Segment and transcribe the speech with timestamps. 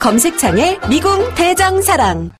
[0.00, 2.30] 검색창에 미궁 대장사랑.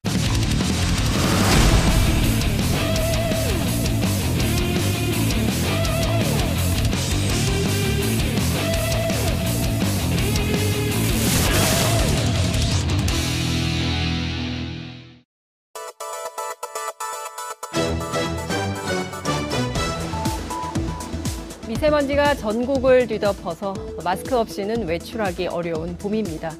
[21.68, 26.52] 미세먼지가 전국을 뒤덮어서 마스크 없이는 외출하기 어려운 봄입니다.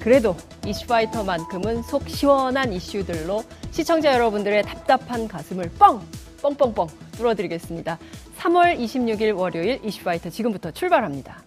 [0.00, 6.00] 그래도 이슈파이터만큼은 속 시원한 이슈들로 시청자 여러분들의 답답한 가슴을 뻥!
[6.40, 7.98] 뻥뻥뻥 뚫어드리겠습니다.
[8.38, 11.42] 3월 26일 월요일 이슈파이터 지금부터 출발합니다.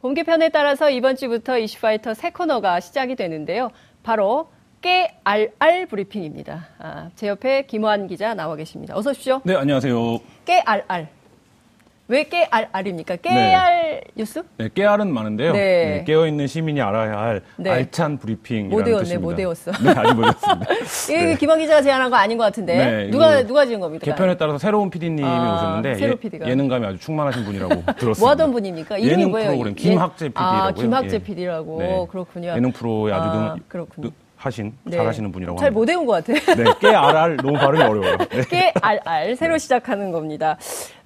[0.00, 3.70] 봄 개편에 따라서 이번 주부터 이슈파이터 새 코너가 시작이 되는데요.
[4.02, 4.48] 바로
[4.80, 6.66] 깨알알 브리핑입니다.
[6.78, 8.96] 아, 제 옆에 김호한 기자 나와 계십니다.
[8.96, 9.40] 어서 오십시오.
[9.44, 10.20] 네, 안녕하세요.
[10.44, 11.08] 깨알알.
[12.10, 13.16] 왜 깨알알입니까?
[13.16, 14.42] 깨알 뉴스?
[14.56, 15.52] 네, 깨알은 많은데요.
[15.52, 15.58] 네.
[15.98, 17.70] 네, 깨어있는 시민이 알아야 할 네.
[17.70, 19.28] 알찬 브리핑이라는 못 외웠네, 뜻입니다.
[19.28, 19.72] 못 외웠어.
[19.72, 20.72] 네, 아직 못 외웠습니다.
[21.12, 21.34] 이게 네.
[21.36, 22.76] 김원 기자가 제안한 거 아닌 것 같은데.
[22.76, 24.06] 네, 누가, 누가 지은 겁니까?
[24.06, 26.48] 개편에 따라서 새로운 PD님이 아, 오셨는데 새로 예, PD가.
[26.48, 28.20] 예 능감이 아주 충만하신 분이라고 들었습니다.
[28.20, 28.96] 뭐 하던 분입니까?
[28.96, 29.48] 이름이 예능 뭐예요?
[29.50, 30.62] 프로그램 예- 김학재 PD라고요.
[30.62, 31.18] 아, 김학재 예.
[31.18, 31.78] PD라고.
[31.78, 32.06] 네.
[32.10, 32.48] 그렇군요.
[32.56, 34.10] 예능 프로에 아주 아, 능, 그렇군요.
[34.38, 34.96] 하신 네.
[34.96, 35.70] 잘하시는 분이라고 잘.
[35.72, 36.38] 못 외운 것 같아요.
[36.56, 38.16] 네, 깨알알 너무 발음이 어려워요.
[38.30, 38.42] 네.
[38.48, 40.56] 깨알알 새로 시작하는 겁니다.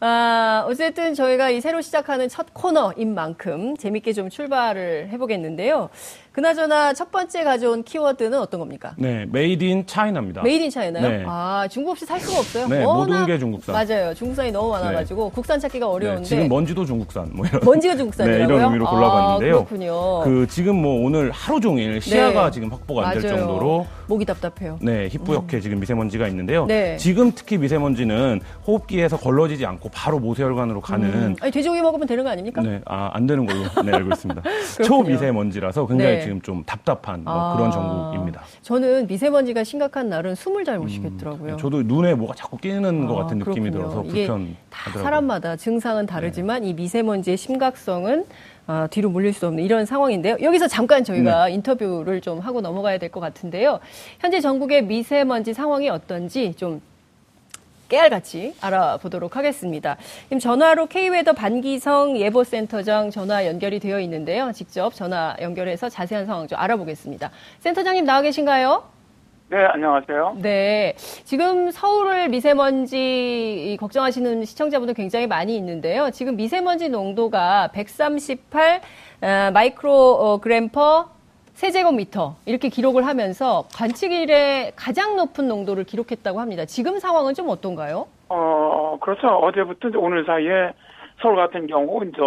[0.00, 5.89] 아, 어쨌든 저희가 이 새로 시작하는 첫 코너인 만큼 재밌게 좀 출발을 해보겠는데요.
[6.33, 8.95] 그나저나 첫 번째 가져온 키워드는 어떤 겁니까?
[8.97, 10.42] 네, Made in China입니다.
[10.42, 11.08] Made in China요?
[11.09, 11.25] 네.
[11.27, 12.69] 아, 중국 없이 살 수가 없어요.
[12.69, 13.75] 네, 모든 게 중국산.
[13.75, 14.15] 맞아요.
[14.15, 16.23] 중국산이 너무 많아 가지고 국산 찾기가 어려운데.
[16.23, 18.47] 네, 지금 먼지도 중국산 뭐 이런 먼지가 중국산이라고요?
[18.47, 19.53] 네, 이런 의미로 아, 골라봤는데요.
[19.65, 20.20] 그렇군요.
[20.25, 22.51] 그 지금 뭐 오늘 하루 종일 시야가 네.
[22.51, 23.23] 지금 확보가 안 될.
[23.33, 24.79] 정도로 목이 답답해요.
[24.83, 26.67] 네, 희뿌옇게 지금 미세먼지가 있는데요.
[26.67, 26.97] 네.
[26.97, 31.37] 지금 특히 미세먼지는 호흡기에서 걸러지지 않고 바로 모세혈관으로 가는 음.
[31.41, 32.63] 아니, 돼지고기 먹으면 되는 거 아닙니까?
[32.63, 34.43] 네, 아, 안 되는 걸로 네, 알고 있습니다.
[34.85, 36.21] 초미세먼지라서 굉장히 네.
[36.22, 38.42] 지금 좀 답답한 뭐 아, 그런 전국입니다.
[38.62, 41.52] 저는 미세먼지가 심각한 날은 숨을 잘 못 쉬겠더라고요.
[41.55, 43.70] 음, 저도 눈에 뭐가 자꾸 끼는 것 아, 같은 느낌이 그렇군요.
[43.70, 45.02] 들어서 불편하더라고요.
[45.02, 48.24] 사람마다 증상은 다르지만 이 미세먼지의 심각성은
[48.66, 50.36] 아, 뒤로 물릴 수 없는 이런 상황인데요.
[50.40, 51.52] 여기서 잠깐 저희가 네.
[51.55, 53.80] 인터뷰를 좀 하고 넘어가야 될 것 같은데요.
[54.20, 56.80] 현재 전국의 미세먼지 상황이 어떤지 좀
[57.92, 59.98] 깨알같이 알아보도록 하겠습니다.
[60.25, 64.51] 지금 전화로 K웨더 반기성 예보센터장 전화 연결이 되어 있는데요.
[64.53, 67.31] 직접 전화 연결해서 자세한 상황 좀 알아보겠습니다.
[67.61, 68.85] 센터장님 나와 계신가요?
[69.51, 70.39] 네, 안녕하세요.
[70.41, 70.95] 네.
[70.97, 76.11] 지금 서울을 미세먼지 걱정하시는 시청자분들 굉장히 많이 있는데요.
[76.13, 78.81] 지금 미세먼지 농도가 138
[79.20, 81.11] 어, 마이크로그램 퍼
[81.62, 86.64] 세제곱미터 이렇게 기록을 하면서 관측 일에 가장 높은 농도를 기록했다고 합니다.
[86.64, 88.08] 지금 상황은 좀 어떤가요?
[88.28, 89.28] 어, 그렇죠.
[89.28, 90.72] 어제부터 오늘 사이에
[91.20, 92.18] 서울 같은 경우, 이제,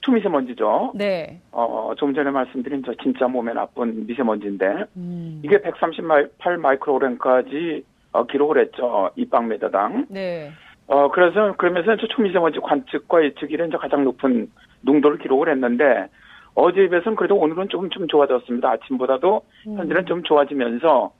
[0.00, 0.92] 초미세먼지죠.
[0.94, 1.40] 네.
[1.52, 5.42] 어, 좀 전에 말씀드린 저 진짜 몸에 나쁜 미세먼지인데, 음.
[5.44, 9.10] 이게 138 마이크로그램까지 어, 기록을 했죠.
[9.16, 10.06] 입방메다당.
[10.08, 10.50] 네.
[10.86, 16.08] 어, 그래서, 그러면서 저 초미세먼지 관측과 예측일에 이제 가장 높은 농도를 기록을 했는데,
[16.54, 18.70] 어제에 비해서는 그래도 오늘은 조금 좀 좋아졌습니다.
[18.70, 21.12] 아침보다도 현재는 좀 좋아지면서,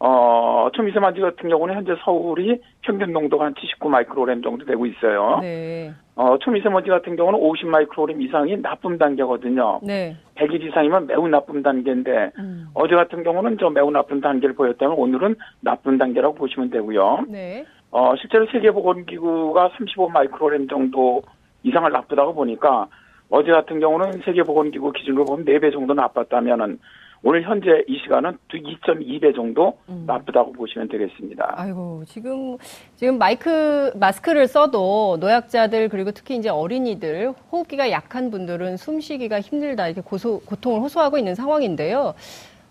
[0.00, 5.38] 어, 초미세먼지 같은 경우는 현재 서울이 평균 농도가 한 79 마이크로그램 정도 되고 있어요.
[5.40, 5.92] 네.
[6.16, 9.80] 어, 초미세먼지 같은 경우는 50 마이크로그램 이상이 나쁨 단계거든요.
[9.82, 10.16] 네.
[10.34, 12.68] 100일 이상이면 매우 나쁨 단계인데, 음.
[12.74, 17.24] 어제 같은 경우는 저 매우 나쁜 단계를 보였다면 오늘은 나쁜 단계라고 보시면 되고요.
[17.28, 17.64] 네.
[17.90, 21.22] 어, 실제로 세계보건기구가 35 마이크로그램 정도
[21.62, 22.88] 이상을 나쁘다고 보니까
[23.30, 26.78] 어제 같은 경우는 세계보건기구 기준으로 보면 4배 정도 나빴다면은
[27.26, 30.04] 오늘 현재 이 시간은 2.2배 정도 음.
[30.06, 31.54] 나쁘다고 보시면 되겠습니다.
[31.56, 32.58] 아이고, 지금,
[32.96, 40.02] 지금 마이크, 마스크를 써도 노약자들, 그리고 특히 이제 어린이들, 호흡기가 약한 분들은 숨쉬기가 힘들다, 이렇게
[40.02, 42.12] 고소, 고통을 호소하고 있는 상황인데요.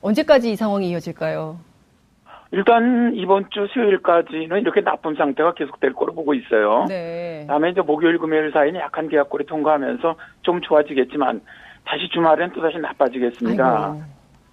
[0.02, 1.58] 언제까지 이 상황이 이어질까요?
[2.54, 6.86] 일단 이번 주 수요일까지는 이렇게 나쁜 상태가 계속될 거로 보고 있어요.
[6.88, 7.46] 네.
[7.48, 11.42] 다음에 이제 목요일 금요일 사이는 약한 계약골이 통과하면서 좀 좋아지겠지만
[11.84, 13.86] 다시 주말엔 또 다시 나빠지겠습니다.
[13.86, 14.04] 아이고.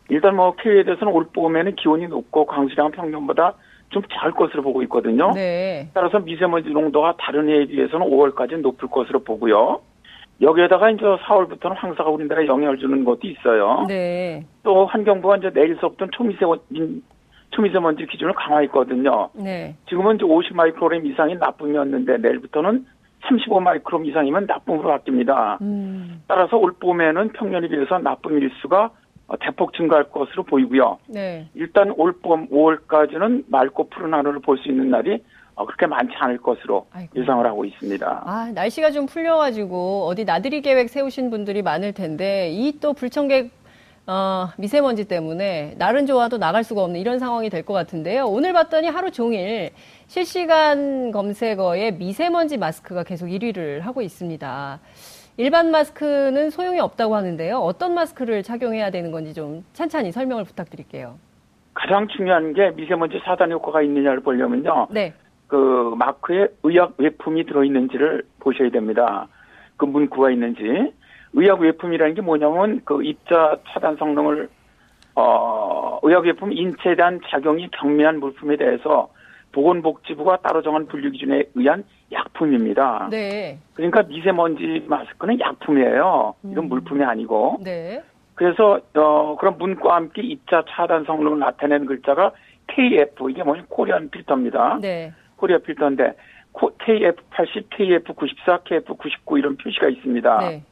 [0.08, 3.52] 일단 뭐 K에 대해서는 올 봄에는 기온이 높고 강수량 평년보다
[3.90, 5.32] 좀 작을 것으로 보고 있거든요.
[5.34, 5.90] 네.
[5.92, 9.82] 따라서 미세먼지 농도가 다른 해에 비해서는 5월까지 높을 것으로 보고요.
[10.40, 13.84] 여기에다가 이제 4월부터는 황사가 우리나라에 영향을 주는 것도 있어요.
[13.86, 14.46] 네.
[14.62, 17.02] 또 환경부가 이제 내일서부터는 초미세먼지,
[17.64, 19.28] 초미세먼지 기준을 강화했거든요.
[19.34, 19.74] 네.
[19.88, 22.86] 지금은 이제 50 마이크로그램 이상이 나쁨이었는데 내일부터는
[23.28, 25.60] 35 마이크로그램 이상이면 나쁨으로 바뀝니다.
[25.60, 26.22] 음.
[26.26, 28.90] 따라서 올 봄에는 평년에 비해서 나쁨 일수가
[29.28, 30.98] 어, 대폭 증가할 것으로 보이고요.
[31.08, 31.48] 네.
[31.54, 35.22] 일단 올 봄 5월까지는 맑고 푸른 하늘을 볼 수 있는 날이
[35.54, 37.20] 어, 그렇게 많지 않을 것으로 아이고.
[37.20, 38.22] 예상을 하고 있습니다.
[38.24, 43.50] 아, 날씨가 좀 풀려가지고 어디 나들이 계획 세우신 분들이 많을 텐데 이 또 불청객
[44.06, 48.24] 어, 미세먼지 때문에 날은 좋아도 나갈 수가 없는 이런 상황이 될 것 같은데요.
[48.26, 49.70] 오늘 봤더니 하루 종일
[50.08, 54.80] 실시간 검색어에 미세먼지 마스크가 계속 1위를 하고 있습니다.
[55.36, 57.58] 일반 마스크는 소용이 없다고 하는데요.
[57.58, 61.18] 어떤 마스크를 착용해야 되는 건지 좀 찬찬히 설명을 부탁드릴게요.
[61.74, 64.88] 가장 중요한 게 미세먼지 차단 효과가 있느냐를 보려면요.
[64.90, 65.12] 네.
[65.46, 69.28] 그 마크에 의약 외품이 들어있는지를 보셔야 됩니다.
[69.76, 70.92] 그 문구가 있는지.
[71.32, 74.48] 의약 외품이라는 게 뭐냐면 그 입자 차단 성능을
[75.14, 79.08] 어 의약 외품 인체에 대한 작용이 경미한 물품에 대해서
[79.52, 83.08] 보건복지부가 따로 정한 분류 기준에 의한 약품입니다.
[83.10, 83.58] 네.
[83.74, 86.34] 그러니까 미세먼지 마스크는 약품이에요.
[86.44, 87.58] 이건 물품이 아니고.
[87.62, 88.02] 네.
[88.34, 92.32] 그래서 그래서 어 그런 문과 함께 입자 차단 성능을 나타내는 글자가
[92.68, 94.78] KF 이게 뭐냐 코리안 필터입니다.
[94.80, 95.12] 네.
[95.36, 96.14] 코리아 필터인데
[96.52, 100.38] KF80, KF94, KF99 이런 표시가 있습니다.
[100.38, 100.62] 네.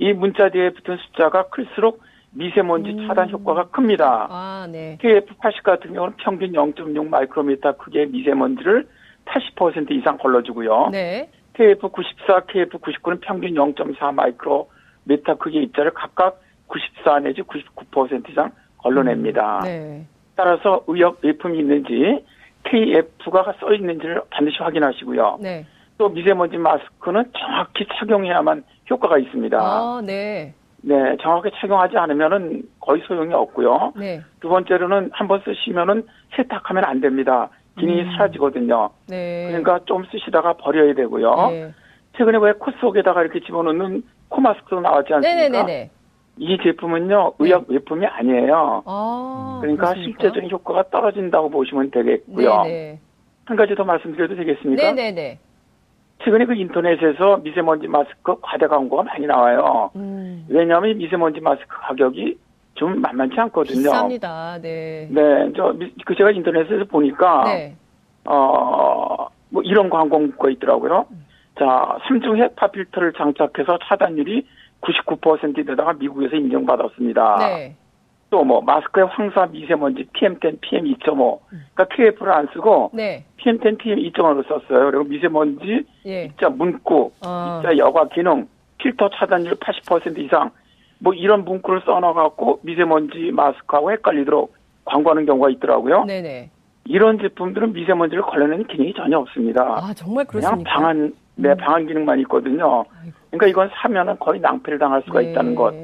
[0.00, 2.02] 이 문자 뒤에 붙은 숫자가 클수록
[2.32, 3.06] 미세먼지 음.
[3.06, 4.28] 차단 효과가 큽니다.
[4.30, 4.96] 아, 네.
[5.02, 8.88] KF80 같은 경우는 평균 0.6 마이크로미터 크기의 미세먼지를
[9.26, 10.88] 80% 이상 걸러주고요.
[10.90, 11.28] 네.
[11.54, 19.60] KF94, KF99는 평균 0.4 마이크로미터 크기의 입자를 각각 94 내지 99% 이상 걸러냅니다.
[19.64, 20.06] 네.
[20.34, 22.24] 따라서 의약 외품이 있는지
[22.64, 25.40] KF가 써 있는지를 반드시 확인하시고요.
[25.42, 25.66] 네.
[26.00, 29.58] 또 미세먼지 마스크는 정확히 착용해야만 효과가 있습니다.
[29.60, 30.54] 아, 네.
[30.80, 33.92] 네, 정확히 착용하지 않으면은 거의 소용이 없고요.
[33.96, 34.22] 네.
[34.40, 36.06] 두 번째로는 한 번 쓰시면은
[36.36, 37.50] 세탁하면 안 됩니다.
[37.78, 38.12] 기능이 음.
[38.12, 38.88] 사라지거든요.
[39.10, 39.44] 네.
[39.48, 41.34] 그러니까 좀 쓰시다가 버려야 되고요.
[41.50, 41.70] 네.
[42.16, 45.36] 최근에 왜 코 속에다가 이렇게 집어넣는 코 마스크도 나왔지 않습니까?
[45.48, 45.90] 네네네네.
[46.38, 48.84] 이 제품은요 의약 외품이 아니에요.
[48.86, 50.22] 아, 그러니까 그렇습니까?
[50.22, 52.62] 실제적인 효과가 떨어진다고 보시면 되겠고요.
[52.62, 52.98] 네네.
[53.44, 54.82] 한 가지 더 말씀드려도 되겠습니까?
[54.92, 55.38] 네네네.
[56.24, 59.90] 최근에 그 인터넷에서 미세먼지 마스크 과대 광고가 많이 나와요.
[59.96, 62.38] 음, 왜냐하면 미세먼지 마스크 가격이
[62.74, 63.90] 좀 만만치 않거든요.
[63.90, 64.60] 비쌉니다.
[64.60, 65.08] 네.
[65.10, 67.74] 네, 저, 미- 그 제가 인터넷에서 보니까, 네.
[68.24, 71.06] 어, 뭐 이런 광고 문구가 있더라고요.
[71.58, 74.46] 자, 삼중 헤파 필터를 장착해서 차단율이
[74.82, 77.36] 99%에다가 미국에서 인정받았습니다.
[77.38, 77.76] 네.
[78.30, 83.24] 또 뭐 마스크에 황사 미세먼지 PM10, PM2.5, 그러니까 KF를 안 쓰고 네.
[83.38, 84.90] PM10, PM2.5를 썼어요.
[84.90, 86.24] 그리고 미세먼지 예.
[86.24, 88.48] 입자 문구, 아, 입자 여과 기능,
[88.78, 90.50] 필터 차단율 80% 이상,
[91.00, 94.54] 뭐 이런 문구를 써놔갖고 미세먼지 마스크하고 헷갈리도록
[94.84, 96.04] 광고하는 경우가 있더라고요.
[96.04, 96.50] 네네.
[96.86, 99.62] 이런 제품들은 미세먼지를 걸러내는 기능이 전혀 없습니다.
[99.62, 100.74] 아, 정말 그냥 그렇습니까?
[100.74, 101.56] 방한, 네, 음.
[101.56, 102.84] 방한 기능만 있거든요.
[103.30, 105.30] 그러니까 이건 사면은 거의 낭패를 당할 수가 네.
[105.30, 105.74] 있다는 것.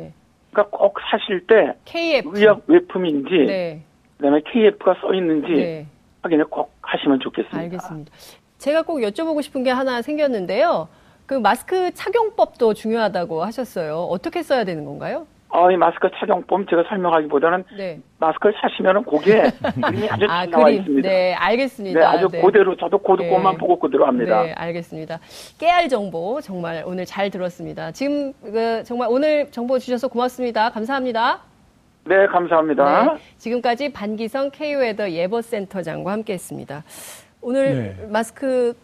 [0.56, 2.31] 그러니까 꼭 사실 때 KF.
[2.32, 3.82] 의약 외품인지, 네.
[4.17, 5.87] 그다음에 KF가 써 있는지 네.
[6.23, 7.58] 확인을 꼭 하시면 좋겠습니다.
[7.58, 8.11] 알겠습니다.
[8.56, 10.89] 제가 꼭 여쭤보고 싶은 게 하나 생겼는데요.
[11.27, 13.96] 그 마스크 착용법도 중요하다고 하셨어요.
[13.98, 15.27] 어떻게 써야 되는 건가요?
[15.48, 18.00] 어, 이 마스크 착용법 제가 설명하기보다는 네.
[18.19, 19.43] 마스크를 사시면은 거기에
[19.84, 20.79] 그림이 아주 아, 잘 나와 그림.
[20.81, 21.08] 있습니다.
[21.08, 22.00] 네, 알겠습니다.
[22.00, 22.41] 네, 아주 네.
[22.41, 23.58] 그대로 저도 고드것만 네.
[23.58, 24.43] 보고 그대로 합니다.
[24.43, 25.20] 네, 알겠습니다.
[25.58, 27.93] 깨알 정보 정말 오늘 잘 들었습니다.
[27.93, 30.70] 지금 그 정말 오늘 정보 주셔서 고맙습니다.
[30.70, 31.41] 감사합니다.
[32.05, 33.15] 네, 감사합니다.
[33.15, 36.84] 네, 지금까지 반기성 K웨더 예보센터장과 함께했습니다.
[37.41, 38.06] 오늘 네.
[38.08, 38.74] 마스크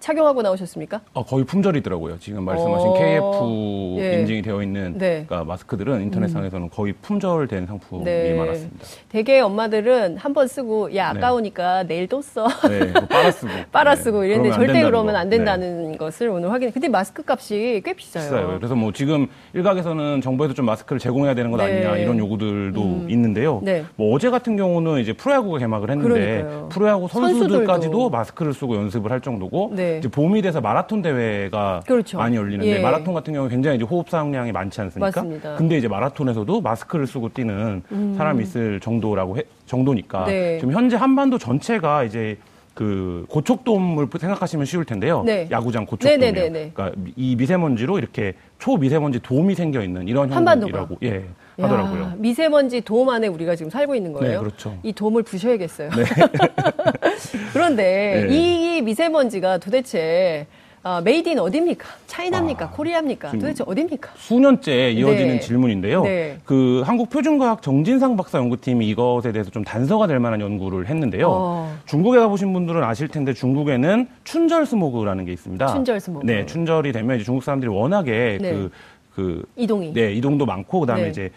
[0.00, 1.00] 착용하고 나오셨습니까?
[1.12, 2.18] 어, 거의 품절이더라고요.
[2.18, 4.20] 지금 말씀하신 어, KF 예.
[4.20, 5.24] 인증이 되어 있는 네.
[5.26, 8.34] 그러니까 마스크들은 인터넷상에서는 거의 품절된 상품이 네.
[8.34, 8.78] 많았습니다.
[9.10, 11.18] 대개 엄마들은 한 번 쓰고 야 네.
[11.18, 12.46] 아까우니까 내일 또 써.
[12.68, 13.52] 네, 뭐 빨아 쓰고.
[13.72, 15.18] 빨아 네, 쓰고 이랬는데 절대 그러면 거.
[15.20, 15.36] 안 네.
[15.36, 16.70] 된다는 것을 오늘 확인.
[16.72, 18.22] 근데 마스크 값이 꽤 비싸요.
[18.24, 18.56] 비싸요.
[18.58, 21.64] 그래서 뭐 지금 일각에서는 정부에서 좀 마스크를 제공해야 되는 것 네.
[21.64, 23.06] 아니냐 이런 요구들도 음.
[23.10, 23.60] 있는데요.
[23.62, 23.84] 네.
[23.96, 26.08] 뭐 어제 같은 경우는 이제 프로야구가 개막을 했는데
[26.44, 26.68] 그러니까요.
[26.70, 28.10] 프로야구 선수들까지도 선수들도.
[28.10, 29.89] 마스크를 쓰고 연습을 할 정도고 네.
[29.98, 32.18] 이제 봄이 돼서 마라톤 대회가 그렇죠.
[32.18, 32.80] 많이 열리는데 예.
[32.80, 35.06] 마라톤 같은 경우 굉장히 이제 호흡 사용량이 많지 않습니까?
[35.20, 35.56] 맞습니다.
[35.56, 37.82] 근데 이제 마라톤에서도 마스크를 쓰고 뛰는
[38.16, 40.26] 사람이 있을 정도라고 해- 정도니까 음.
[40.26, 40.58] 네.
[40.58, 42.36] 지금 현재 한반도 전체가 이제
[42.74, 45.22] 그 고척돔을 생각하시면 쉬울 텐데요.
[45.24, 45.48] 네.
[45.50, 46.18] 야구장 고척돔이요.
[46.18, 46.70] 네네네네.
[46.72, 50.78] 그러니까 이 미세먼지로 이렇게 초미세먼지 돔이 생겨 있는 이런 한반도가.
[50.78, 51.28] 형국이라고 예 야,
[51.62, 52.12] 하더라고요.
[52.16, 54.32] 미세먼지 돔 안에 우리가 지금 살고 있는 거예요.
[54.32, 54.76] 네, 그렇죠.
[54.82, 55.90] 이 돔을 부셔야겠어요.
[57.52, 58.34] 그런데 네.
[58.34, 60.46] 이 미세먼지가 도대체
[60.82, 61.86] 어, made in 어디입니까?
[62.06, 62.64] China입니까?
[62.64, 63.32] 아, Korea입니까?
[63.32, 64.12] 도대체 어디입니까?
[64.16, 65.40] 수년째 이어지는 네.
[65.40, 66.02] 질문인데요.
[66.04, 66.38] 네.
[66.44, 71.28] 그 한국표준과학 정진상 박사 연구팀이 이것에 대해서 좀 단서가 될 만한 연구를 했는데요.
[71.30, 71.76] 어.
[71.84, 75.66] 중국에 가보신 분들은 아실 텐데 중국에는 춘절 스모그라는 게 있습니다.
[75.66, 76.24] 춘절 스모그.
[76.24, 78.52] 네, 춘절이 되면 이제 중국 사람들이 워낙에 네.
[78.52, 78.70] 그,
[79.14, 79.92] 그, 이동이.
[79.92, 81.10] 네, 이동도 많고 그다음에 네.
[81.10, 81.30] 이제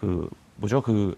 [0.00, 0.80] 그 뭐죠?
[0.80, 1.16] 그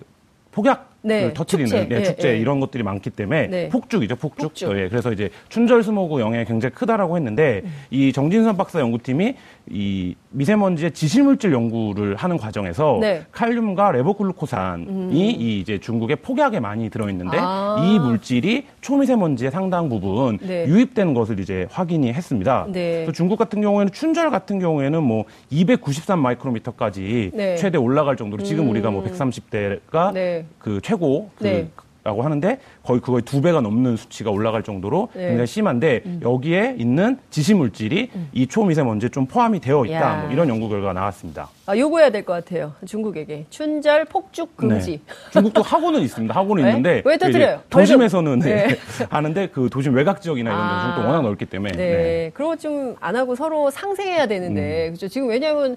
[0.52, 1.88] 폭약을 네, 터트리는 축제.
[1.88, 2.38] 네, 예, 축제 예.
[2.38, 3.68] 이런 것들이 많기 때문에 네.
[3.68, 4.48] 폭죽이죠 폭죽.
[4.48, 4.76] 폭죽.
[4.76, 7.72] 예, 그래서 이제 춘절 스모그 영향이 굉장히 크다라고 했는데 음.
[7.90, 9.34] 이 정진상 박사 연구팀이
[9.70, 13.24] 이 미세먼지의 지실물질 연구를 하는 과정에서 네.
[13.32, 17.84] 칼륨과 레보글루코산이 이 이제 중국의 폭약에 많이 들어있는데 아.
[17.84, 20.66] 이 물질이 초미세먼지의 상당 부분 네.
[20.66, 22.66] 유입된 것을 이제 확인이 했습니다.
[22.70, 23.06] 네.
[23.12, 27.56] 중국 같은 경우에는 춘절 같은 경우에는 뭐 293 마이크로미터까지 네.
[27.56, 30.44] 최대 올라갈 정도로 지금 우리가 뭐 130대가 네.
[30.58, 31.68] 그 최고 그 네.
[32.02, 35.22] 라고 하는데 거의 그거의 두 배가 넘는 수치가 올라갈 정도로 네.
[35.22, 35.28] 음.
[35.30, 40.22] 굉장히 심한데 여기에 있는 지시 물질이 이 초미세먼지에 좀 포함이 되어 있다 야.
[40.22, 41.48] 뭐 이런 연구 결과가 나왔습니다.
[41.66, 42.74] 아, 요구해야 될 것 같아요.
[42.86, 43.46] 중국에게.
[43.50, 44.92] 춘절 폭죽 금지.
[45.04, 45.14] 네.
[45.32, 46.32] 중국도 학원은 있습니다.
[46.32, 46.68] 학원은 네?
[46.70, 47.62] 있는데 왜 터뜨려요?
[47.70, 48.68] 도심에서는 네.
[49.10, 50.82] 하는데 그 도심 외곽 지역이나 이런 데는 아.
[50.84, 51.76] 중국도 워낙 넓기 때문에 네.
[51.76, 52.30] 네.
[52.34, 54.28] 그런 거좀안 하고 서로 상생해야 음.
[54.28, 54.90] 되는데.
[54.92, 55.08] 그죠.
[55.08, 55.76] 지금 왜냐하면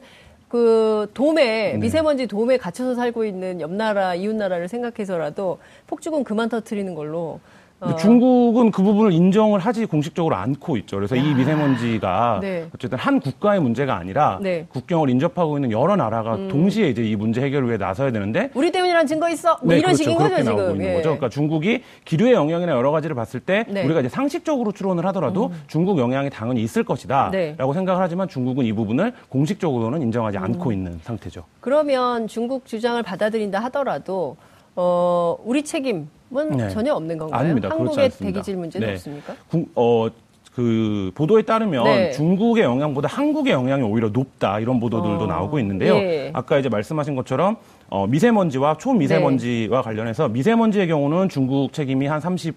[0.49, 1.77] 그 돔에 네.
[1.77, 7.39] 미세먼지 돔에 갇혀서 살고 있는 옆 나라 이웃 나라를 생각해서라도 폭죽은 그만 터트리는 걸로
[7.81, 10.97] 어, 중국은 그 부분을 인정을 하지 공식적으로 않고 있죠.
[10.97, 12.67] 그래서 이 미세먼지가 네.
[12.75, 14.59] 어쨌든 한 국가의 문제가 아니라 네.
[14.59, 14.67] 음.
[14.69, 19.07] 국경을 인접하고 있는 여러 나라가 동시에 이제 이 문제 해결을 위해 나서야 되는데 우리 때문이란
[19.07, 19.57] 증거 있어.
[19.61, 20.03] 뭐 네, 이런 그렇죠.
[20.03, 20.75] 식인 그렇게 거죠 나오고 지금.
[20.75, 20.93] 있는 예.
[20.95, 21.09] 거죠.
[21.09, 23.81] 그러니까 중국이 기류의 영향이나 여러 가지를 봤을 때 네.
[23.81, 23.85] 음.
[23.85, 27.55] 우리가 이제 상식적으로 추론을 하더라도 중국 영향이 당연히 있을 것이다라고 네.
[27.73, 30.43] 생각을 하지만 중국은 이 부분을 공식적으로는 인정하지 음.
[30.43, 31.45] 않고 있는 상태죠.
[31.61, 34.35] 그러면 중국 주장을 받아들인다 하더라도
[34.81, 36.07] 어, 우리 책임은
[36.55, 36.69] 네.
[36.69, 37.37] 전혀 없는 건가요?
[37.41, 37.69] 아닙니다.
[37.69, 38.09] 한국의.
[38.11, 38.93] 대기질 문제는 네.
[38.93, 39.35] 없습니까?
[39.49, 40.07] 구- 어,
[40.55, 42.11] 그 보도에 따르면 네.
[42.11, 45.95] 중국의 영향보다 한국의 영향이 오히려 높다 이런 보도들도 어, 나오고 있는데요.
[45.95, 46.31] 예.
[46.33, 47.57] 아까 이제 말씀하신 것처럼
[47.89, 49.83] 어, 미세먼지와 초미세먼지와 네.
[49.83, 52.53] 관련해서 미세먼지의 경우는 중국 책임이 한 30%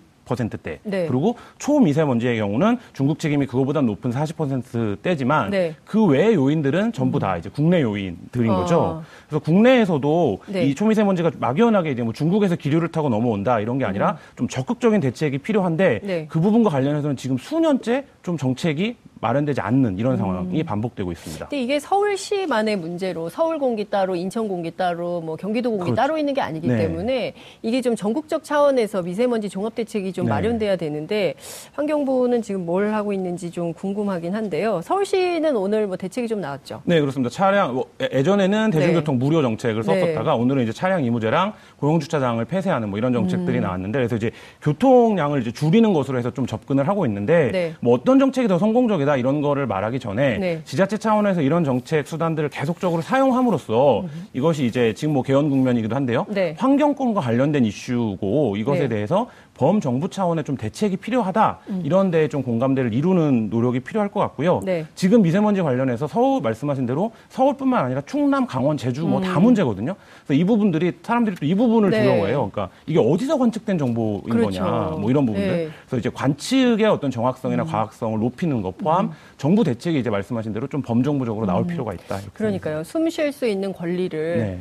[0.62, 1.07] 대 네.
[1.07, 5.75] 그리고 초미세먼지의 경우는 중국 책임이 그거보다 높은 40%대지만 네.
[5.85, 8.57] 그 외의 요인들은 전부 다 이제 국내 요인들인 어.
[8.57, 9.02] 거죠.
[9.29, 10.64] 그래서 국내에서도 네.
[10.64, 15.38] 이 초미세먼지가 막연하게 이제 뭐 중국에서 기류를 타고 넘어온다 이런 게 아니라 좀 적극적인 대책이
[15.38, 16.07] 필요한데 음.
[16.07, 16.26] 네.
[16.29, 21.47] 그 부분과 관련해서는 지금 수년째 좀 정책이 마련되지 않는 이런 상황이 반복되고 있습니다.
[21.47, 25.95] 근데 이게 서울시만의 문제로 서울 공기 따로, 인천 공기 따로, 뭐 경기도 공기 그렇죠.
[25.95, 26.76] 따로 있는 게 아니기 네.
[26.76, 30.31] 때문에 이게 좀 전국적 차원에서 미세먼지 종합 대책이 좀 네.
[30.31, 31.35] 마련돼야 되는데
[31.75, 34.81] 환경부는 지금 뭘 하고 있는지 좀 궁금하긴 한데요.
[34.83, 36.83] 서울시는 오늘 뭐 대책이 좀 나왔죠.
[36.85, 37.31] 네, 그렇습니다.
[37.31, 40.00] 차량, 뭐, 예- 예전에는 대중교통 무료 정책을 네.
[40.00, 43.62] 썼었다가 오늘은 이제 차량 이무제랑 고용 주차장을 폐쇄하는 뭐 이런 정책들이 음.
[43.62, 47.75] 나왔는데 그래서 이제 교통량을 이제 줄이는 것으로 해서 좀 접근을 하고 있는데 네.
[47.81, 50.61] 뭐 어떤 정책이 더 성공적이다 이런 거를 말하기 전에 네.
[50.64, 56.26] 지자체 차원에서 이런 정책 수단들을 계속적으로 사용함으로써 이것이 이제 지금 뭐 개헌 국면이기도 한데요.
[56.28, 56.54] 네.
[56.59, 58.88] 환경권과 관련된 이슈고 이것에 네.
[58.88, 59.28] 대해서
[59.62, 64.59] 범정부 차원의 좀 대책이 필요하다 이런 데에 좀 공감대를 이루는 노력이 필요할 것 같고요.
[64.59, 64.64] 음.
[64.64, 64.87] 네.
[64.97, 69.95] 지금 미세먼지 관련해서 서울 말씀하신 대로 서울뿐만 아니라 충남, 강원, 제주 뭐다 문제거든요.
[70.26, 71.90] 그래서 이 부분들이 사람들이 또 이 부분을 음.
[71.90, 72.02] 네.
[72.02, 72.50] 두려워해요.
[72.50, 74.61] 그러니까 이게 어디서 관측된 정보인 그렇죠.
[74.61, 75.49] 거냐, 뭐 이런 부분들.
[75.57, 75.64] 네.
[75.66, 75.73] 음.
[75.87, 80.83] 그래서 이제 관측의 어떤 정확성이나 과학성을 높이는 것 포함 정부 대책이 이제 말씀하신 대로 좀
[80.83, 82.16] 범정부적으로 나올 필요가 있다.
[82.16, 82.23] 음.
[82.33, 82.83] 그러니까요.
[82.83, 84.61] 숨 쉴 수 있는 권리를 네.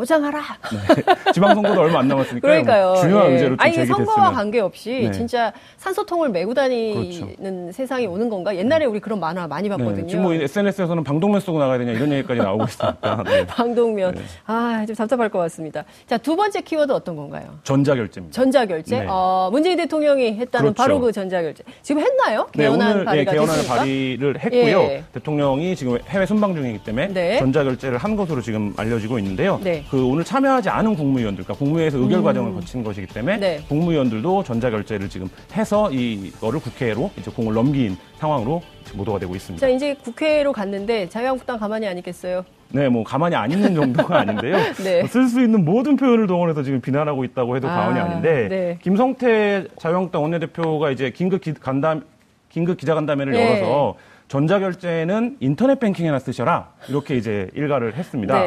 [0.00, 0.40] 보장하라.
[0.72, 1.32] 네.
[1.32, 2.94] 지방선거도 얼마 안 남았으니까 그러니까요.
[3.02, 3.32] 중요한 예.
[3.32, 4.32] 의제로 좀 아니, 선거와.
[4.32, 5.10] 관계없이 네.
[5.10, 8.56] 진짜 산소통을 메고 다니는 세상이 오는 건가?
[8.56, 10.02] 옛날에 우리 그런 만화 많이 봤거든요.
[10.02, 13.24] 네, 지금 뭐 SNS에서는 방독면 쓰고 나가야 되냐 이런 얘기까지 나오고 있으니까.
[13.26, 13.44] 네.
[13.46, 14.16] 방독면.
[14.46, 15.84] 아, 좀 답답할 것 같습니다.
[16.06, 17.58] 자, 두 번째 키워드 어떤 건가요?
[17.64, 18.34] 전자결제입니다.
[18.34, 19.00] 전자결제.
[19.00, 19.06] 네.
[19.08, 20.76] 어, 문재인 대통령이 했다는 그렇죠.
[20.82, 21.62] 바로 그 전자결제.
[21.82, 22.46] 지금 했나요?
[22.54, 23.74] 네, 개헌안 발의가 됐습니까?
[23.74, 24.80] 발의를 했고요.
[24.80, 25.04] 예.
[25.12, 27.38] 대통령이 지금 해외 순방 중이기 때문에 네.
[27.38, 29.60] 전자결제를 한 것으로 지금 알려지고 있는데요.
[29.62, 29.84] 네.
[29.90, 30.00] 음.
[30.00, 33.60] 그 오늘 참여하지 않은 국무위원들, 그러니까 국무회에서 의결 과정을 거친 것이기 때문에 네.
[33.68, 38.62] 국무위원들도 전자결제를 지금 해서 이거를 국회로 이제 공을 넘긴 상황으로
[38.96, 39.64] 보도가 되고 있습니다.
[39.64, 42.44] 자, 이제 국회로 갔는데 자유한국당 가만히 안 있겠어요?
[42.72, 44.56] 네, 뭐 가만히 안 있는 정도가 아닌데요.
[44.82, 45.06] 네.
[45.06, 48.78] 쓸수 있는 모든 표현을 동원해서 지금 비난하고 있다고 해도 아, 과언이 아닌데 네.
[48.82, 52.04] 김성태 자유한국당 원내대표가 이제 긴급 기, 간담
[52.48, 53.58] 긴급 기자간담회를 네.
[53.58, 53.96] 열어서
[54.28, 58.40] 전자결제는 인터넷 뱅킹에나 쓰셔라 이렇게 이제 일가를 했습니다.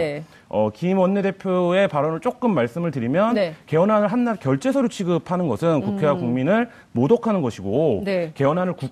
[0.53, 0.60] 네.
[0.60, 3.50] 어, 김 원내대표의 발언을 조금 말씀을 드리면 네.
[3.50, 3.55] 음.
[3.65, 8.31] 개헌안을 한낱 결제서류 취급하는 것은 국회와 국민을 모독하는 것이고 네.
[8.36, 8.91] 개헌안을 국,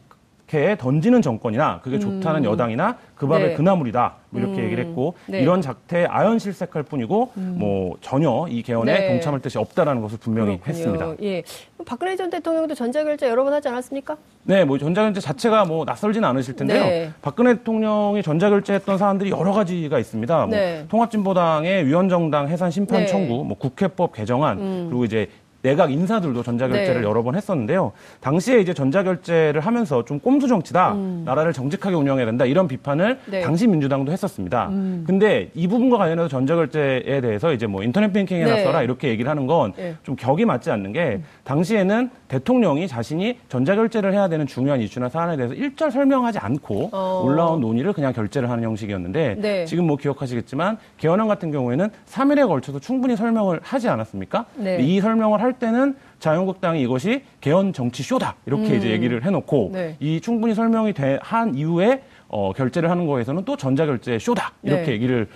[0.51, 3.47] 개에 던지는 정권이나 그게 좋다는 여당이나 그 밥에 음.
[3.47, 3.53] 네.
[3.53, 4.65] 그나물이다 뭐 이렇게 음.
[4.65, 5.39] 얘기를 했고 네.
[5.39, 5.43] 음.
[5.43, 9.07] 이런 작태에 아연실색할 뿐이고 뭐 전혀 이 개헌에 네.
[9.07, 10.77] 동참할 뜻이 없다라는 것을 분명히 그렇군요.
[10.77, 11.15] 했습니다.
[11.23, 11.43] 예.
[11.85, 14.17] 박근혜 전 대통령도 전자결제 여러 번 하지 않았습니까?
[14.43, 16.83] 네, 뭐 전자결제 자체가 뭐 낯설지는 않으실 텐데요.
[16.83, 17.11] 네.
[17.21, 20.37] 박근혜 대통령이 전자결제했던 사안들이 여러 가지가 있습니다.
[20.47, 20.85] 뭐 네.
[20.89, 23.05] 통합진보당의 위원정당 해산 심판 네.
[23.05, 24.87] 청구, 뭐 국회법 개정안, 음.
[24.89, 25.29] 그리고 이제
[25.61, 27.07] 내각 인사들도 전자결제를 네.
[27.07, 27.91] 여러 번 했었는데요.
[28.19, 33.31] 당시에 이제 전자결제를 하면서 좀 꼼수 정치다, 나라를 정직하게 운영해야 된다 이런 비판을 음.
[33.31, 33.41] 네.
[33.41, 33.43] 음.
[33.43, 34.69] 당시 민주당도 했었습니다.
[35.05, 38.63] 근데 이 부분과 관련해서 전자결제에 대해서 이제 뭐 인터넷 뱅킹이나 네.
[38.63, 39.95] 써라 이렇게 얘기를 하는 건 네.
[40.03, 45.53] 좀 격이 맞지 않는 게 당시에는 대통령이 자신이 전자결제를 해야 되는 중요한 이슈나 사안에 대해서
[45.53, 47.23] 일절 설명하지 않고 어.
[47.25, 49.65] 올라온 논의를 그냥 결제를 하는 형식이었는데 네.
[49.65, 54.45] 지금 뭐 기억하시겠지만 개헌안 같은 경우에는 3일에 걸쳐서 충분히 설명을 하지 않았습니까?
[54.55, 54.77] 네.
[54.81, 59.71] 이 설명을 할 때는 자유한국당이 이것이 개헌 정치 쇼다 이렇게 이제 얘기를 해놓고 음.
[59.73, 59.95] 네.
[59.99, 64.91] 이 충분히 설명이 돼- 한 이후에 어, 결제를 하는 거에서는 또 전자결제 쇼다 이렇게 네.
[64.93, 65.27] 얘기를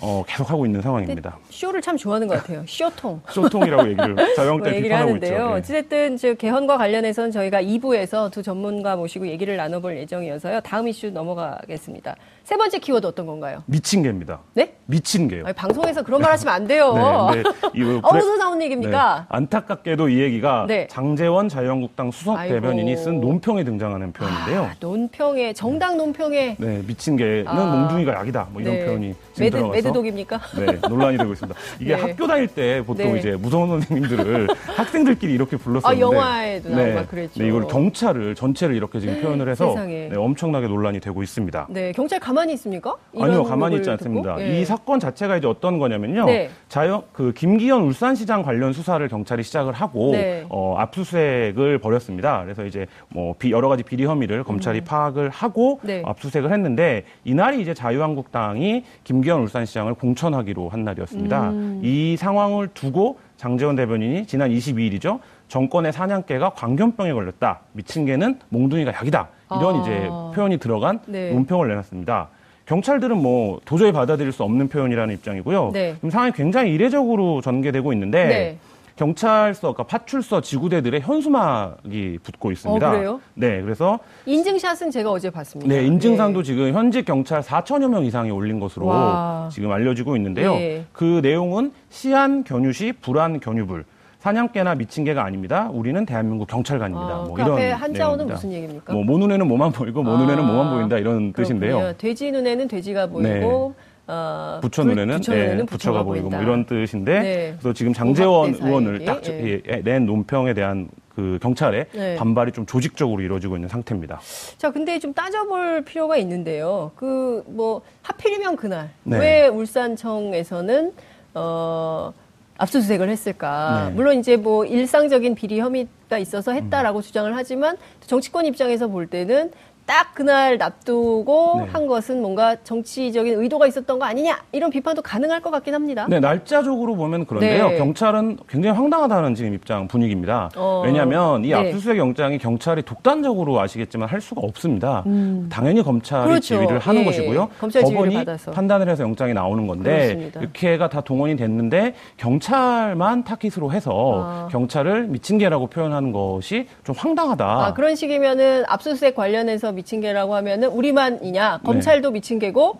[0.00, 1.38] 어, 계속 하고 있는 상황입니다.
[1.50, 2.64] 쇼를 참 좋아하는 것 같아요.
[2.66, 3.20] 쇼통.
[3.30, 5.48] 쇼통이라고 얘기를 뭐 얘기를 비판하고 하는데요.
[5.48, 5.52] 네.
[5.54, 10.60] 어찌됐든 저 개헌과 관련해서는 저희가 2부에서 두 전문가 모시고 얘기를 나눠볼 예정이어서요.
[10.60, 12.16] 다음 이슈 넘어가겠습니다.
[12.44, 13.62] 세 번째 키워드 어떤 건가요?
[13.66, 14.40] 미친 개입니다.
[14.54, 14.74] 네?
[14.86, 15.44] 미친 개요.
[15.44, 16.92] 아니, 방송에서 그런 말 하시면 안 돼요.
[17.32, 19.18] 네, 근데 이거 어디서 나온 얘기입니까?
[19.20, 20.88] 네, 안타깝게도 이 얘기가 네.
[20.88, 22.54] 장제원 자유한국당 수석 아이고.
[22.54, 24.62] 대변인이 쓴 논평에 등장하는 표현인데요.
[24.64, 27.54] 아, 논평에 정당 논평에 네, 미친 개는 아.
[27.54, 28.48] 몽둥이가 약이다.
[28.50, 28.84] 뭐 이런 네.
[28.84, 30.40] 표현이 지금 mad, 들어가서 mad dog입니까?
[30.56, 31.58] 네, 논란이 되고 있습니다.
[31.80, 32.00] 이게 네.
[32.02, 33.18] 학교 다닐 때 보통 네.
[33.18, 37.40] 이제 무서운 선생님들을 학생들끼리 이렇게 불렀었는데 아, 영화에도 네, 막 그랬죠.
[37.40, 39.74] 네, 이걸 경찰을 전체를 이렇게 지금 표현을 해서.
[39.74, 41.66] 네, 엄청나게 논란이 되고 있습니다.
[41.70, 42.96] 네, 경찰 가만히 있습니까?
[43.18, 44.36] 아니요, 가만히 있지 않습니다.
[44.40, 44.60] 예.
[44.60, 46.26] 이 사건 자체가 이제 어떤 거냐면요.
[46.26, 46.50] 네.
[46.68, 50.44] 자유, 그, 김기현 울산시장 관련 수사를 경찰이 시작을 하고, 네.
[50.48, 52.42] 어, 압수수색을 벌였습니다.
[52.44, 55.86] 그래서 이제 뭐, 비- 여러 가지 비리 혐의를 검찰이 파악을 하고, 음.
[55.86, 56.02] 네.
[56.04, 61.50] 압수수색을 했는데, 이날이 이제 자유한국당이 김기현 울산시장 을 공천하기로 한 날이었습니다.
[61.50, 61.80] 음.
[61.82, 65.20] 이 상황을 두고 장재원 대변인이 지난 22일이죠.
[65.48, 67.60] 정권의 사냥개가 광견병에 걸렸다.
[67.72, 69.28] 미친 개는 몽둥이가 약이다.
[69.58, 69.82] 이런 아.
[69.82, 71.32] 이제 표현이 들어간 네.
[71.32, 72.28] 논평을 내놨습니다.
[72.66, 75.70] 경찰들은 뭐 도저히 받아들일 수 없는 표현이라는 입장이고요.
[75.72, 75.94] 네.
[75.94, 78.58] 지금 상황이 굉장히 이례적으로 전개되고 있는데 네.
[79.00, 82.86] 경찰서, 그러니까 파출소 지구대들의 현수막이 붙고 있습니다.
[82.86, 83.20] 어, 그래요?
[83.34, 85.74] 네, 그래서 인증샷은 제가 어제 봤습니다.
[85.74, 86.44] 네, 인증상도 예.
[86.44, 89.48] 지금 현직 경찰 4천여 명 이상이 올린 것으로 와.
[89.50, 90.52] 지금 알려지고 있는데요.
[90.56, 90.84] 예.
[90.92, 93.84] 그 내용은 시안 견유시 불안 견유불
[94.18, 95.70] 사냥개나 미친 개가 아닙니다.
[95.72, 97.08] 우리는 대한민국 경찰관입니다.
[97.14, 98.34] 아, 뭐 그 이런 앞에 한자어는 내용입니다.
[98.34, 98.92] 무슨 얘기입니까?
[98.92, 101.76] 뭐, 모 눈에는 뭐만 보이고, 모 눈에는 아, 뭐만 보인다, 이런 뜻인데요.
[101.76, 101.96] 그렇군요.
[101.96, 103.74] 돼지 눈에는 돼지가 보이고
[104.20, 106.40] 어, 부처 불- 눈에는 부처 네, 눈에는 부처가 보이고 뭐.
[106.42, 107.50] 이런 뜻인데 네.
[107.60, 109.62] 그래서 지금 장재원 공학대사에게, 의원을 딱 저- 예.
[109.68, 112.16] 예, 낸 논평에 대한 그 경찰의 네.
[112.16, 114.20] 반발이 좀 조직적으로 이루어지고 있는 상태입니다.
[114.58, 116.90] 자, 근데 좀 따져볼 필요가 있는데요.
[116.96, 119.18] 그, 뭐, 하필이면 그날, 네.
[119.18, 120.92] 왜 울산청에서는,
[121.34, 122.12] 어,
[122.58, 123.86] 압수수색을 했을까.
[123.88, 123.94] 네.
[123.94, 127.02] 물론 이제 뭐 일상적인 비리 혐의가 있어서 했다라고 음.
[127.02, 129.50] 주장을 하지만 정치권 입장에서 볼 때는
[129.90, 131.72] 딱 그날 납두고 네.
[131.72, 136.06] 한 것은 뭔가 정치적인 의도가 있었던 거 아니냐 이런 비판도 가능할 것 같긴 합니다.
[136.08, 137.70] 네, 날짜적으로 보면 그런데요.
[137.70, 137.76] 네.
[137.76, 140.48] 경찰은 굉장히 황당하다는 지금 입장 분위기입니다.
[140.54, 141.54] 어, 왜냐하면 이 네.
[141.54, 145.02] 압수수색 영장이 경찰이 독단적으로 아시겠지만 할 수가 없습니다.
[145.50, 146.28] 당연히 검찰이 음.
[146.28, 146.40] 그렇죠.
[146.40, 147.04] 지휘를 하는 예.
[147.06, 147.48] 것이고요.
[147.58, 148.52] 검찰 지휘를 법원이 받아서.
[148.52, 150.30] 판단을 해서 영장이 나오는 건데.
[150.38, 154.48] 이렇게가 다 동원이 됐는데 경찰만 타깃으로 해서 아.
[154.52, 157.44] 경찰을 미친 개라고 표현하는 것이 좀 황당하다.
[157.44, 161.60] 아, 그런 식이면은 압수수색 관련해서 미친 개라고 하면은 우리만이냐?
[161.64, 162.76] 검찰도 미친 개고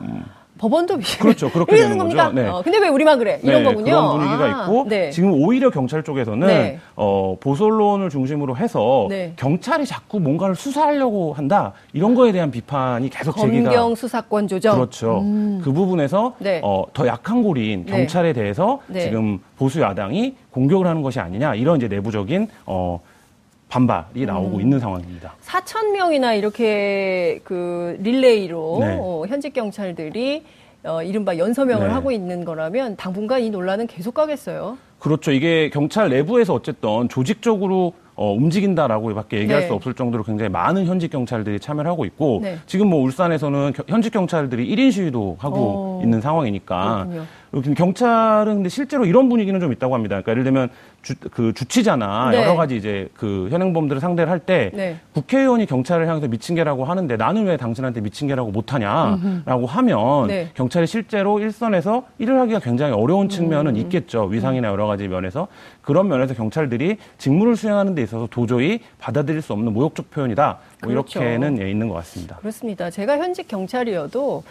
[0.59, 1.23] 법원도 미친 개.
[1.23, 1.23] 네.
[1.23, 1.51] 그렇죠.
[1.51, 2.25] 그렇게 되는 겁니까?
[2.25, 2.35] 거죠.
[2.35, 2.47] 네.
[2.47, 3.41] 어, 근데 왜 우리만 그래?
[3.43, 3.85] 이런 네, 거군요.
[3.85, 5.11] 그런 분위기가 아, 있고 네.
[5.11, 6.79] 지금 오히려 경찰 쪽에서는 네.
[6.97, 9.33] 어, 보솔론을 중심으로 해서 네.
[9.37, 14.75] 경찰이 자꾸 뭔가를 수사하려고 한다 이런 거에 대한 비판이 계속 제기가 검경 수사권 조정.
[14.75, 15.25] 그렇죠.
[15.65, 16.61] 그 부분에서 네.
[16.63, 17.93] 어, 더 약한 고리인 네.
[17.93, 19.01] 경찰에 대해서 네.
[19.01, 23.01] 지금 보수 야당이 공격을 하는 것이 아니냐 이런 이제 내부적인 어,
[23.71, 24.61] 반발이 나오고 음.
[24.61, 25.33] 있는 상황입니다.
[25.43, 28.99] 4천 명이나 이렇게 그 릴레이로 네.
[29.01, 30.43] 어, 현직 경찰들이
[30.85, 31.93] 어, 이른바 연서명을 네.
[31.95, 34.77] 하고 있는 거라면 당분간 이 논란은 계속 가겠어요.
[34.99, 35.31] 그렇죠.
[35.33, 39.67] 이게 경찰 내부에서 어쨌든 조직적으로 어, 움직인다라고밖에 얘기할 네.
[39.69, 42.59] 수 없을 정도로 굉장히 많은 현직 경찰들이 참여를 하고 있고 네.
[42.67, 47.25] 지금 뭐 울산에서는 겨- 현직 경찰들이 1인 시위도 하고 어, 있는 상황이니까 그렇군요.
[47.53, 50.21] 경찰은 근데 실제로 이런 분위기는 좀 있다고 합니다.
[50.21, 50.69] 그러니까 예를 들면
[51.03, 52.43] 주, 그 주치자나 네.
[52.43, 54.99] 여러 가지 이제 그 현행범들을 상대를 할때 네.
[55.15, 60.51] 국회의원이 경찰을 향해서 미친 개라고 하는데 나는 왜 당신한테 미친 개라고 못하냐라고 하면 네.
[60.55, 63.29] 경찰이 실제로 일선에서 일을 하기가 굉장히 어려운 음.
[63.29, 64.25] 측면은 있겠죠.
[64.25, 65.49] 위상이나 여러 가지 면에서
[65.83, 70.59] 그런 면에서 경찰들이 직무를 수행하는 데 있어서 도저히 받아들일 수 없는 모욕적 표현이다.
[70.83, 71.21] 뭐 그렇죠.
[71.21, 72.37] 이렇게는 예, 있는 것 같습니다.
[72.37, 72.91] 그렇습니다.
[72.91, 74.45] 제가 현직 경찰이어도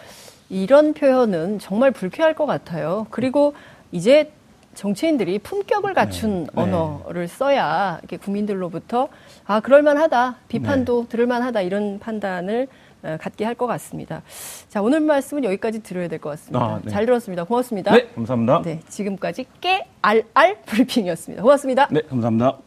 [0.49, 3.05] 이런 표현은 정말 불쾌할 것 같아요.
[3.11, 3.53] 그리고
[3.91, 4.31] 이제
[4.75, 6.49] 정치인들이 품격을 갖춘 네.
[6.55, 9.09] 언어를 써야 이렇게 국민들로부터
[9.45, 11.09] 아 그럴만하다 비판도 네.
[11.09, 12.67] 들을만하다 이런 판단을
[13.01, 14.21] 어, 갖게 할 것 같습니다.
[14.69, 16.59] 자 오늘 말씀은 여기까지 들어야 될 것 같습니다.
[16.65, 16.89] 아, 네.
[16.91, 17.43] 잘 들었습니다.
[17.45, 17.91] 고맙습니다.
[17.93, 18.61] 네, 감사합니다.
[18.63, 21.41] 네, 지금까지 깨알알 브리핑이었습니다.
[21.43, 21.87] 고맙습니다.
[21.91, 22.57] 네, 감사합니다.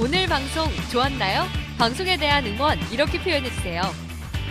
[0.00, 1.42] 오늘 방송 좋았나요?
[1.78, 3.82] 방송에 대한 응원 이렇게 표현해 주세요.